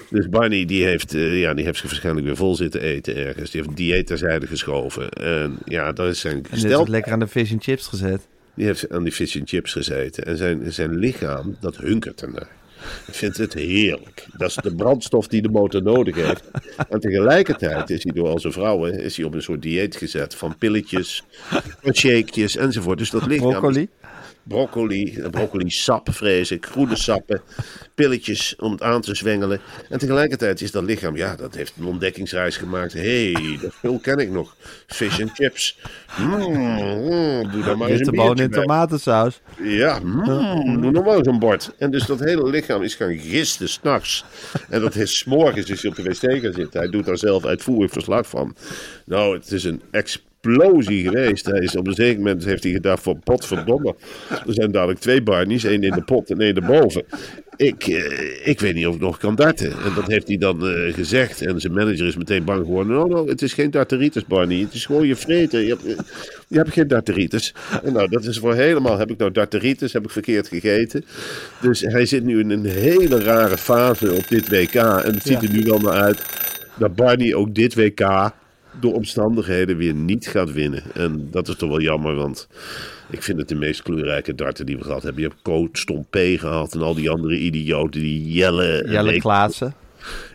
[0.09, 3.51] Dus Barney, die heeft, eh, ja, die heeft zich waarschijnlijk weer vol zitten eten ergens.
[3.51, 5.09] Die heeft een dieet terzijde geschoven.
[5.09, 6.79] En ja, dat is zijn En dit is gestel.
[6.79, 8.27] het lekker aan de fish and chips gezet.
[8.55, 10.25] Die heeft aan die fish and chips gezeten.
[10.25, 12.47] En zijn, zijn lichaam, dat hunkert ernaar.
[13.07, 14.25] Ik vind het heerlijk.
[14.37, 16.43] Dat is de brandstof die de motor nodig heeft.
[16.89, 20.35] En tegelijkertijd is hij door al zijn vrouwen is hij op een soort dieet gezet.
[20.35, 21.23] Van pilletjes,
[21.93, 22.97] shakejes enzovoort.
[22.97, 23.87] Dus dat lichaam...
[24.47, 27.41] Broccoli, broccoli sap vrees ik, groene sappen,
[27.95, 29.59] pilletjes om het aan te zwengelen.
[29.89, 32.93] En tegelijkertijd is dat lichaam, ja, dat heeft een ontdekkingsreis gemaakt.
[32.93, 34.55] Hé, hey, dat spul ken ik nog.
[34.87, 35.79] Fish and chips.
[36.17, 38.61] Mm, mm, doe daar maar eens een in bij.
[38.61, 39.41] tomatensaus.
[39.63, 41.71] Ja, mm, doe nog maar eens een bord.
[41.77, 44.25] En dus dat hele lichaam is gaan gisten s'nachts.
[44.69, 46.79] En dat is 's morgens is hij op de wc gaan zitten.
[46.79, 48.55] Hij doet daar zelf uitvoerig verslag van.
[49.05, 49.81] Nou, het is een
[50.45, 51.45] explosie geweest.
[51.45, 53.95] Hij is op een zeker moment heeft hij gedacht van potverdomme.
[54.29, 57.03] Er zijn dadelijk twee Barneys, één in de pot en één erboven.
[57.57, 59.71] Ik, eh, ik weet niet of ik nog kan darten.
[59.71, 61.41] En dat heeft hij dan eh, gezegd.
[61.41, 62.93] En zijn manager is meteen bang geworden.
[62.93, 64.59] No, no, het is geen darteritis, Barney.
[64.59, 65.61] Het is gewoon je vreten.
[65.61, 66.05] Je hebt, eh,
[66.47, 67.53] je hebt geen darteritis.
[67.83, 68.97] En nou, dat is voor helemaal.
[68.97, 69.93] Heb ik nou darteritis?
[69.93, 71.05] Heb ik verkeerd gegeten?
[71.61, 74.75] Dus hij zit nu in een hele rare fase op dit WK.
[74.75, 76.21] En het ziet er nu wel naar uit
[76.77, 78.33] dat Barney ook dit WK
[78.79, 80.83] door omstandigheden weer niet gaat winnen.
[80.93, 82.47] En dat is toch wel jammer, want
[83.09, 85.21] ik vind het de meest kleurrijke darten die we gehad hebben.
[85.21, 88.91] Je hebt Coach Stompé gehad en al die andere idioten die jellen.
[88.91, 89.73] Jelle Klaassen.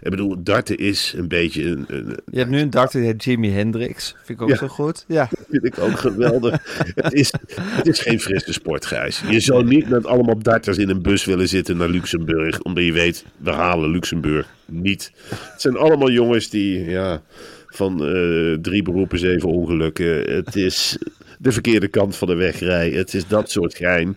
[0.02, 3.24] Ik bedoel, darten is een beetje een, een, Je hebt nu een darter die heet
[3.24, 4.14] Jimi Hendrix.
[4.24, 4.56] Vind ik ook Ja.
[4.56, 5.04] zo goed.
[5.08, 5.28] Ja.
[5.50, 6.62] vind ik ook geweldig.
[6.94, 9.22] het, is, het is geen frisse sport, Gijs.
[9.30, 12.92] Je zou niet met allemaal darters in een bus willen zitten naar Luxemburg, omdat je
[12.92, 15.12] weet, we halen Luxemburg niet.
[15.28, 17.22] Het zijn allemaal jongens die, ja,
[17.66, 20.34] van eh, drie beroepen, zeven ongelukken.
[20.34, 20.98] Het is
[21.38, 22.98] de verkeerde kant van de weg rijden.
[22.98, 24.16] Het is dat soort gein.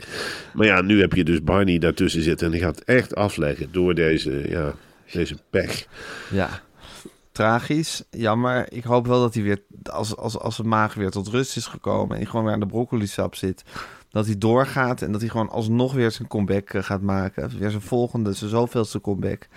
[0.53, 3.93] Maar ja, nu heb je dus Barney daartussen zitten en die gaat echt afleggen door
[3.95, 4.75] deze, ja,
[5.13, 5.87] deze pech.
[6.31, 6.49] Ja.
[7.31, 8.71] Tragisch, jammer.
[8.71, 11.65] Ik hoop wel dat hij weer, als, als, als zijn maag weer tot rust is
[11.67, 13.63] gekomen en hij gewoon weer aan de broccolisap zit,
[14.09, 17.59] dat hij doorgaat en dat hij gewoon alsnog weer zijn comeback eh, gaat maken.
[17.59, 19.47] Weer zijn volgende, zijn zoveelste comeback.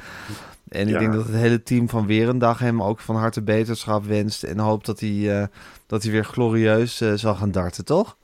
[0.68, 0.98] En ik Ja.
[0.98, 4.86] denk dat het hele team van Weerendag hem ook van harte beterschap wenst en hoopt
[4.86, 5.46] dat hij, eh,
[5.86, 8.16] dat hij weer glorieus eh, zal gaan darten, toch?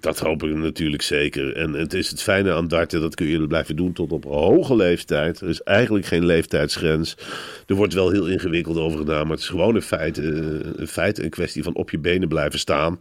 [0.00, 1.56] Dat hoop ik natuurlijk zeker.
[1.56, 4.76] En het is het fijne aan darten, dat kun je blijven doen tot op hoge
[4.76, 5.40] leeftijd.
[5.40, 7.16] Er is eigenlijk geen leeftijdsgrens.
[7.66, 10.24] Er wordt wel heel ingewikkeld over gedaan, maar het is gewoon een feit, eh,
[10.76, 13.00] een, feit, een kwestie van op je benen blijven staan.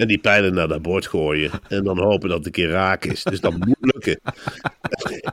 [0.00, 1.50] En die pijlen naar dat bord gooien.
[1.68, 3.22] En dan hopen dat het een keer raak is.
[3.22, 4.20] Dus dat moet lukken.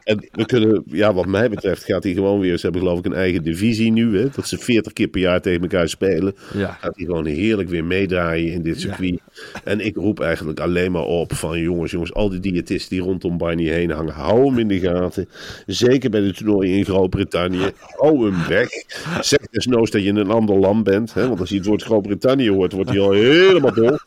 [0.03, 2.57] En we kunnen, ja, wat mij betreft, gaat hij gewoon weer.
[2.57, 4.17] Ze hebben geloof ik een eigen divisie nu.
[4.19, 6.35] Hè, dat ze 40 keer per jaar tegen elkaar spelen.
[6.53, 6.71] Ja.
[6.71, 9.19] Gaat hij gewoon heerlijk weer meedraaien in dit circuit.
[9.63, 13.37] En ik roep eigenlijk alleen maar op van jongens, jongens, al die diëtisten die rondom
[13.37, 15.29] Barney heen hangen, hou hem in de gaten.
[15.65, 17.71] Zeker bij de toernooien in Groot-Brittannië.
[17.79, 18.69] Hou hem weg.
[19.21, 21.13] Zeg desnoods dat je in een ander land bent.
[21.13, 23.97] Hè, want als hij het woord Groot-Brittannië hoort, wordt hij al helemaal dol.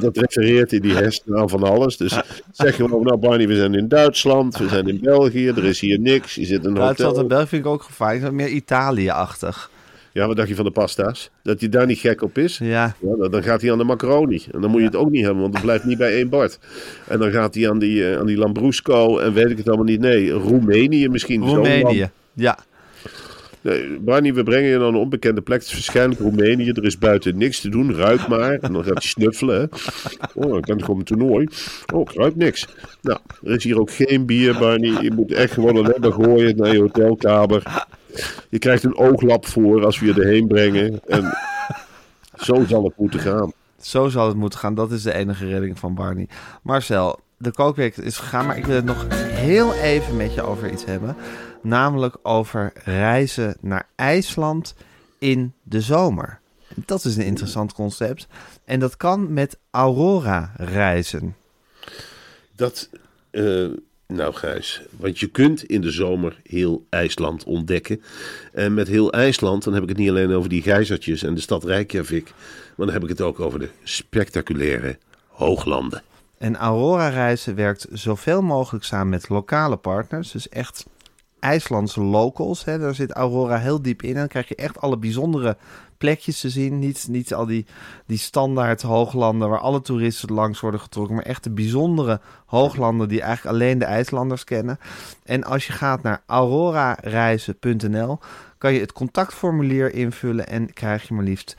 [0.00, 1.96] Want dat refereert in die hersenen aan van alles.
[1.96, 2.20] Dus
[2.52, 6.00] zeg gewoon, nou Barney, we zijn in Duitsland, we zijn in België, er is hier
[6.00, 6.34] niks.
[6.34, 7.26] Je zit in een Duitsland en hotel.
[7.28, 8.24] België vind ik ook gevaarlijk.
[8.24, 9.70] Is meer Italië-achtig.
[10.12, 11.30] Ja, wat dacht je van de pasta's?
[11.42, 12.58] Dat hij daar niet gek op is?
[12.58, 12.94] Ja.
[13.18, 14.42] Ja, dan- gaat hij aan de macaroni.
[14.52, 16.58] En dan moet je het ook niet hebben, want het blijft niet bij één bord.
[17.08, 19.84] En dan gaat hij aan die, eh, aan die Lambrusco en weet ik het allemaal
[19.86, 20.00] niet.
[20.00, 21.42] Nee, Roemenië misschien.
[21.44, 22.10] Roemenië.
[22.32, 22.58] Ja.
[24.00, 25.60] Barney, we brengen je naar een onbekende plek.
[25.60, 26.70] Het is Roemenië.
[26.70, 27.94] Er is buiten niks te doen.
[27.94, 28.58] Ruik maar.
[28.60, 29.68] En dan gaat hij snuffelen.
[30.34, 31.48] Oh, dan kan ik op een toernooi.
[31.94, 32.66] Oh, ik niks.
[33.02, 35.02] Nou, er is hier ook geen bier, Barney.
[35.02, 37.86] Je moet echt gewoon alleen maar gooien naar je hotelkamer.
[38.48, 41.00] Je krijgt een ooglap voor als we je erheen brengen.
[41.06, 41.38] En
[42.34, 43.52] zo zal het moeten gaan.
[43.80, 44.74] Zo zal het moeten gaan.
[44.74, 46.28] Dat is de enige redding van Barney.
[46.62, 50.72] Marcel, de kookweek is gegaan, maar ik wil het nog heel even met je over
[50.72, 51.16] iets hebben.
[51.62, 54.74] Namelijk over reizen naar IJsland
[55.18, 56.40] in de zomer.
[56.74, 58.26] Dat is een interessant concept.
[58.64, 61.36] En dat kan met Aurora reizen.
[62.56, 62.88] Dat,
[63.30, 63.68] eh,
[64.06, 68.02] nou Gijs, want je kunt in de zomer heel IJsland ontdekken.
[68.52, 71.40] En met heel IJsland, dan heb ik het niet alleen over die gijzertjes en de
[71.40, 72.32] stad Reykjavik.
[72.76, 76.02] Maar dan heb ik het ook over de spectaculaire hooglanden.
[76.40, 80.30] En Aurora Reizen werkt zoveel mogelijk samen met lokale partners.
[80.30, 80.86] Dus echt
[81.38, 82.64] IJslandse locals.
[82.64, 82.78] Hè.
[82.78, 84.10] Daar zit Aurora heel diep in.
[84.10, 85.56] En dan krijg je echt alle bijzondere
[85.98, 86.78] plekjes te zien.
[86.78, 87.66] Niet, niet al die,
[88.06, 91.14] die standaard hooglanden waar alle toeristen langs worden getrokken.
[91.14, 94.78] Maar echt de bijzondere hooglanden die eigenlijk alleen de IJslanders kennen.
[95.24, 98.18] En als je gaat naar aurorareizen.nl
[98.58, 100.48] kan je het contactformulier invullen.
[100.48, 101.56] En krijg je maar liefst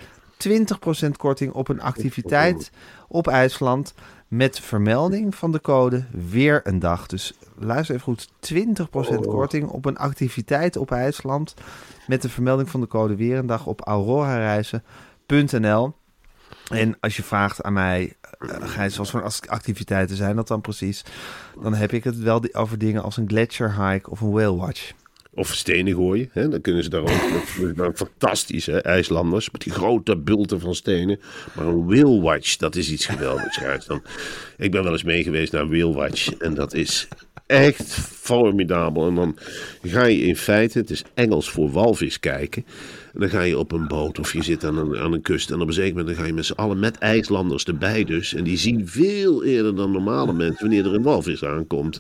[0.50, 2.72] 20% korting op een activiteit
[3.12, 3.94] op IJsland
[4.28, 7.08] met vermelding van de code weer een dag.
[7.08, 8.56] Dus luister even goed, 20%
[9.28, 11.54] korting op een activiteit op IJsland
[12.08, 15.94] met de vermelding van de code weer een dag op aurorareizen.nl.
[16.70, 21.06] En als je vraagt aan mij, uh, Gijs, wat voor activiteiten zijn dat dan precies?
[21.62, 24.92] Dan heb ik het wel over dingen als een gletscher hike of een whale watch.
[25.34, 26.50] Of stenen gooien, hè?
[26.50, 27.76] dan kunnen ze daar ook.
[27.76, 28.78] Dat fantastisch, hè?
[28.78, 31.20] IJslanders, met die grote bulten van stenen.
[31.56, 33.86] Maar een whale dat is iets geweldigs.
[33.86, 34.04] Dan,
[34.58, 37.08] ik ben wel eens mee geweest naar een whale en dat is
[37.46, 39.08] echt formidabel.
[39.08, 39.38] En dan
[39.82, 42.66] ga je in feite, het is Engels voor walvis kijken.
[43.14, 45.52] En dan ga je op een boot of je zit aan een, aan een kust.
[45.52, 48.34] En op een zeker moment dan ga je met z'n allen, met IJslanders erbij dus.
[48.34, 52.00] En die zien veel eerder dan normale mensen wanneer er een walvis aankomt.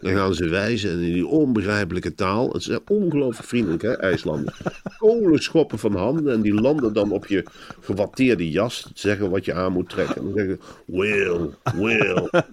[0.00, 2.52] Dan gaan ze wijzen en in die onbegrijpelijke taal.
[2.52, 4.60] Het zijn ongelooflijk vriendelijk hè, IJslanders.
[4.98, 7.44] Kolen schoppen van handen en die landen dan op je
[7.80, 8.90] gewatteerde jas.
[8.94, 10.16] Zeggen wat je aan moet trekken.
[10.16, 12.44] En dan zeggen whale, whale,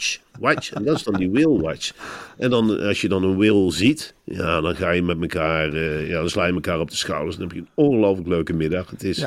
[0.00, 0.72] watch, watch.
[0.72, 1.92] En dat is dan die whale watch.
[2.38, 6.08] En dan als je dan een whale ziet, ja, dan ga je met elkaar, eh,
[6.08, 7.36] ja, dan sla je elkaar op de schouders.
[7.36, 8.90] Dan heb je een ongelooflijk leuke middag.
[8.90, 9.26] Het is,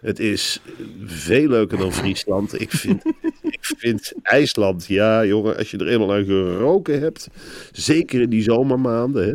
[0.00, 0.60] het is
[1.04, 2.60] veel leuker dan Friesland.
[2.60, 3.02] Ik vind,
[3.42, 7.28] ik vind IJsland, ja jongen, als je er eenmaal aan geroken hebt,
[7.72, 9.34] zeker in die zomermaanden, hè,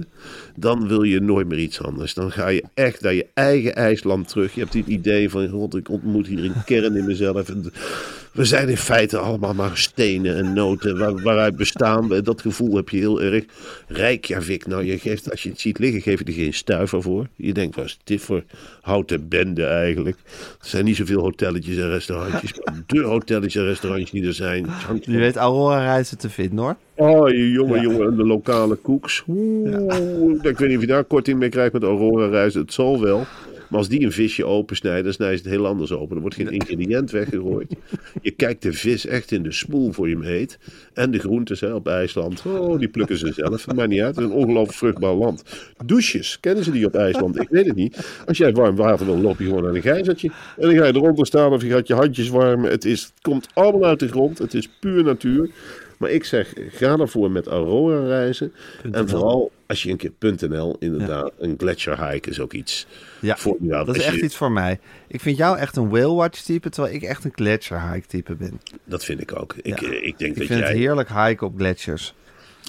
[0.56, 2.14] dan wil je nooit meer iets anders.
[2.14, 4.54] Dan ga je echt naar je eigen IJsland terug.
[4.54, 7.50] Je hebt dit idee van, god, ik ontmoet hier een kern in mezelf.
[7.50, 7.72] En
[8.38, 12.22] we zijn in feite allemaal maar stenen en noten waar, waaruit bestaan we.
[12.22, 13.44] Dat gevoel heb je heel erg.
[13.88, 17.28] Reykjavik, nou je geeft, als je het ziet liggen, geef je er geen stuiver voor.
[17.36, 18.44] Je denkt, wat is dit voor
[18.82, 20.18] houten bende eigenlijk?
[20.62, 24.68] Er zijn niet zoveel hotelletjes en restaurantjes, maar de hotelletjes en restaurantjes die er zijn.
[25.02, 26.76] Je weet Aurora Reizen te vinden hoor.
[26.96, 29.24] Oh, jongen, jongen, en de lokale koeks.
[29.28, 32.62] Oeh, Ik weet niet of je daar korting mee krijgt met Aurora reizen.
[32.62, 33.26] Het zal wel.
[33.70, 36.16] Maar als die een visje opensnijden, dan snijden ze het heel anders open.
[36.16, 37.76] Er wordt geen ingrediënt weggegooid.
[38.22, 40.60] Je kijkt de vis echt in de smoel voor je hem heet.
[40.94, 42.44] En de groentes hè, op IJsland.
[42.46, 43.76] Oh, die plukken ze zelf.
[43.76, 44.16] Maar niet uit.
[44.16, 45.44] Het is een ongelooflijk vruchtbaar land.
[45.86, 47.42] Douches, kennen ze die op IJsland?
[47.42, 48.22] Ik weet het niet.
[48.26, 50.32] Als jij warm water wil, loop je gewoon naar een gijzertje.
[50.58, 52.72] En dan ga je eronder staan of je gaat je handjes warmen.
[52.72, 54.38] Het, is, het komt allemaal uit de grond.
[54.38, 55.50] Het is puur natuur.
[55.98, 58.54] Maar ik zeg, ga ervoor met Aurora reizen.
[58.92, 60.12] En vooral als je een keer
[60.50, 62.88] .nl, inderdaad, een gletsjer hike is ook iets
[63.20, 63.88] Ja, formidabels.
[63.88, 64.80] dat is echt je- iets voor mij.
[65.08, 68.36] Ik vind jou echt een whale watch type, terwijl ik echt een gletsjer hike type
[68.36, 68.62] ben.
[68.84, 69.56] Dat vind ik ook.
[69.62, 69.88] Ik, Ja.
[69.88, 70.68] eh, ik denk Ik dat vind jij...
[70.68, 72.14] het heerlijk hiken op gletsjers.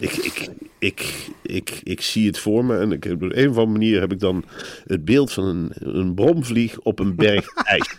[0.01, 3.67] Ik, ik, ik, ik, ik zie het voor me en ik, op een of andere
[3.67, 4.45] manier heb ik dan
[4.87, 7.97] het beeld van een, een bromvlieg op een berg ijs.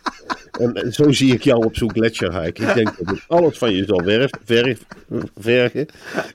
[0.59, 2.63] En zo zie ik jou op zo'n gletsjerhike.
[2.63, 4.79] Ik denk dat het alles van je zal werf, verf,
[5.37, 5.85] vergen.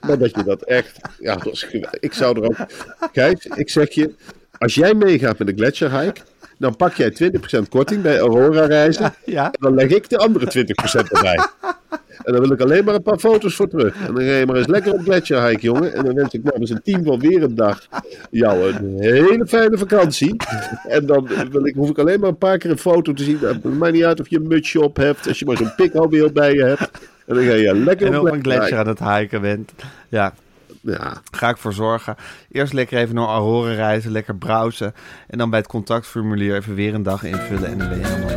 [0.07, 1.01] Maar dat je dat echt...
[1.21, 2.67] Ja, dat is gew- ik zou er ook...
[3.13, 4.15] Gijs, ik zeg je...
[4.59, 6.21] Als jij meegaat met een gletsjerhike...
[6.59, 9.15] Dan pak jij 20% korting bij Aurora reizen.
[9.25, 9.45] Ja.
[9.45, 10.67] En dan leg ik de andere
[11.01, 11.39] 20% erbij.
[12.25, 13.95] En dan wil ik alleen maar een paar foto's voor terug.
[14.07, 15.95] En dan ga je maar eens lekker op gletsjer hike, jongen.
[15.95, 17.87] En dan wens ik namens een team van weer een dag
[18.31, 20.37] jou een hele fijne vakantie.
[20.89, 23.39] En dan wil ik, hoef ik alleen maar een paar keer een foto te zien.
[23.41, 25.29] Het maakt niet uit of je een mutsje op hebt.
[25.29, 26.91] Als je maar zo'n pikhoudbeeld bij je hebt.
[27.27, 29.73] En dan ga je lekker En op op een gletsjer aan het hiken bent.
[30.09, 30.35] Ja,
[30.85, 32.17] Ja, ga ik voor zorgen.
[32.51, 34.95] Eerst lekker even naar Aurora reizen, lekker browsen.
[35.27, 38.35] En dan bij het contactformulier even weer een dag invullen en dan ben je helemaal.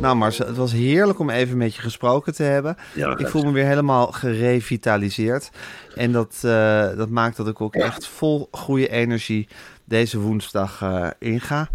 [0.00, 2.76] Nou Marcel, het was heerlijk om even met je gesproken te hebben.
[2.94, 5.50] Ja, ik voel me weer helemaal gerevitaliseerd.
[5.94, 9.48] En dat, eh, dat maakt dat ik ook echt vol goede energie
[9.84, 11.68] deze woensdag eh, inga.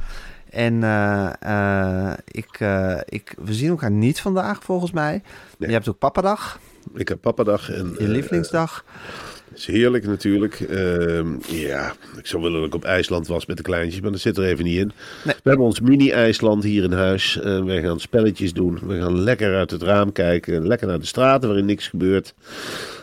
[0.49, 2.59] En eh, ik,
[3.05, 5.23] ik, we zien elkaar niet vandaag volgens mij.
[5.57, 6.59] Je hebt ook papadag,
[6.93, 7.71] ik heb papadag.
[7.71, 8.83] En, je lievelingsdag.
[9.55, 10.59] Is heerlijk natuurlijk.
[10.59, 14.19] Ehm, ja, ik zou willen dat ik op IJsland was met de kleintjes, maar dat
[14.19, 14.91] zit er even niet in.
[15.25, 15.35] Nee.
[15.43, 17.39] We hebben ons mini-IJsland hier in huis.
[17.43, 18.79] Uh, wij gaan spelletjes doen.
[18.87, 20.67] We gaan lekker uit het raam kijken.
[20.67, 22.33] Lekker naar de straten waarin niks gebeurt.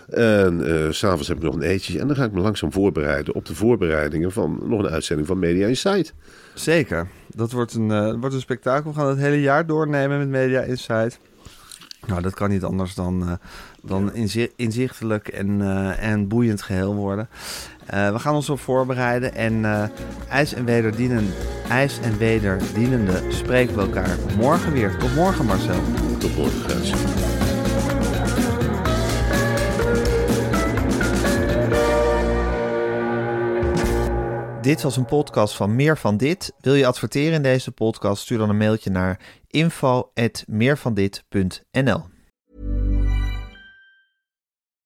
[0.08, 1.98] En uh, s'avonds heb ik nog een eetje.
[1.98, 5.38] En dan ga ik me langzaam voorbereiden op de voorbereidingen van nog een uitzending van
[5.38, 6.14] Media Insight.
[6.54, 7.08] Zeker.
[7.26, 8.90] Dat wordt een, uh, wordt een spektakel.
[8.90, 11.18] We gaan het hele jaar doornemen met Media Insight.
[12.06, 13.32] Nou, dat kan niet anders dan, uh,
[13.88, 17.28] dan inzi inzichtelijk en, uh, en boeiend geheel worden.
[17.94, 19.64] Uh, we gaan ons op voorbereiden en
[20.28, 21.26] ijs en wederdienen,
[21.68, 24.98] ijs en wederdienende spreken we elkaar morgen weer.
[24.98, 25.80] Tot morgen Marcel.
[26.18, 26.92] Tot morgen Gijs.
[34.68, 36.52] Dit was een podcast van Meer van Dit.
[36.60, 38.22] Wil je adverteren in deze podcast?
[38.22, 42.17] Stuur dan een mailtje naar info@meervandit.nl.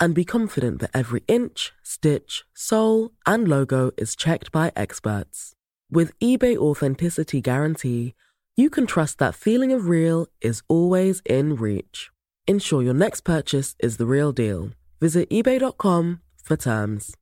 [0.00, 5.54] and be confident that every inch, stitch, sole, and logo is checked by experts.
[5.90, 8.14] With eBay Authenticity Guarantee,
[8.56, 12.10] you can trust that feeling of real is always in reach.
[12.46, 14.70] Ensure your next purchase is the real deal.
[15.00, 17.14] Visit eBay.com for terms.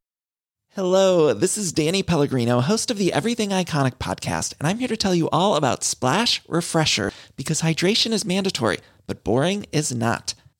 [0.75, 4.97] Hello, this is Danny Pellegrino, host of the Everything Iconic podcast, and I'm here to
[4.97, 10.35] tell you all about Splash Refresher because hydration is mandatory, but boring is not.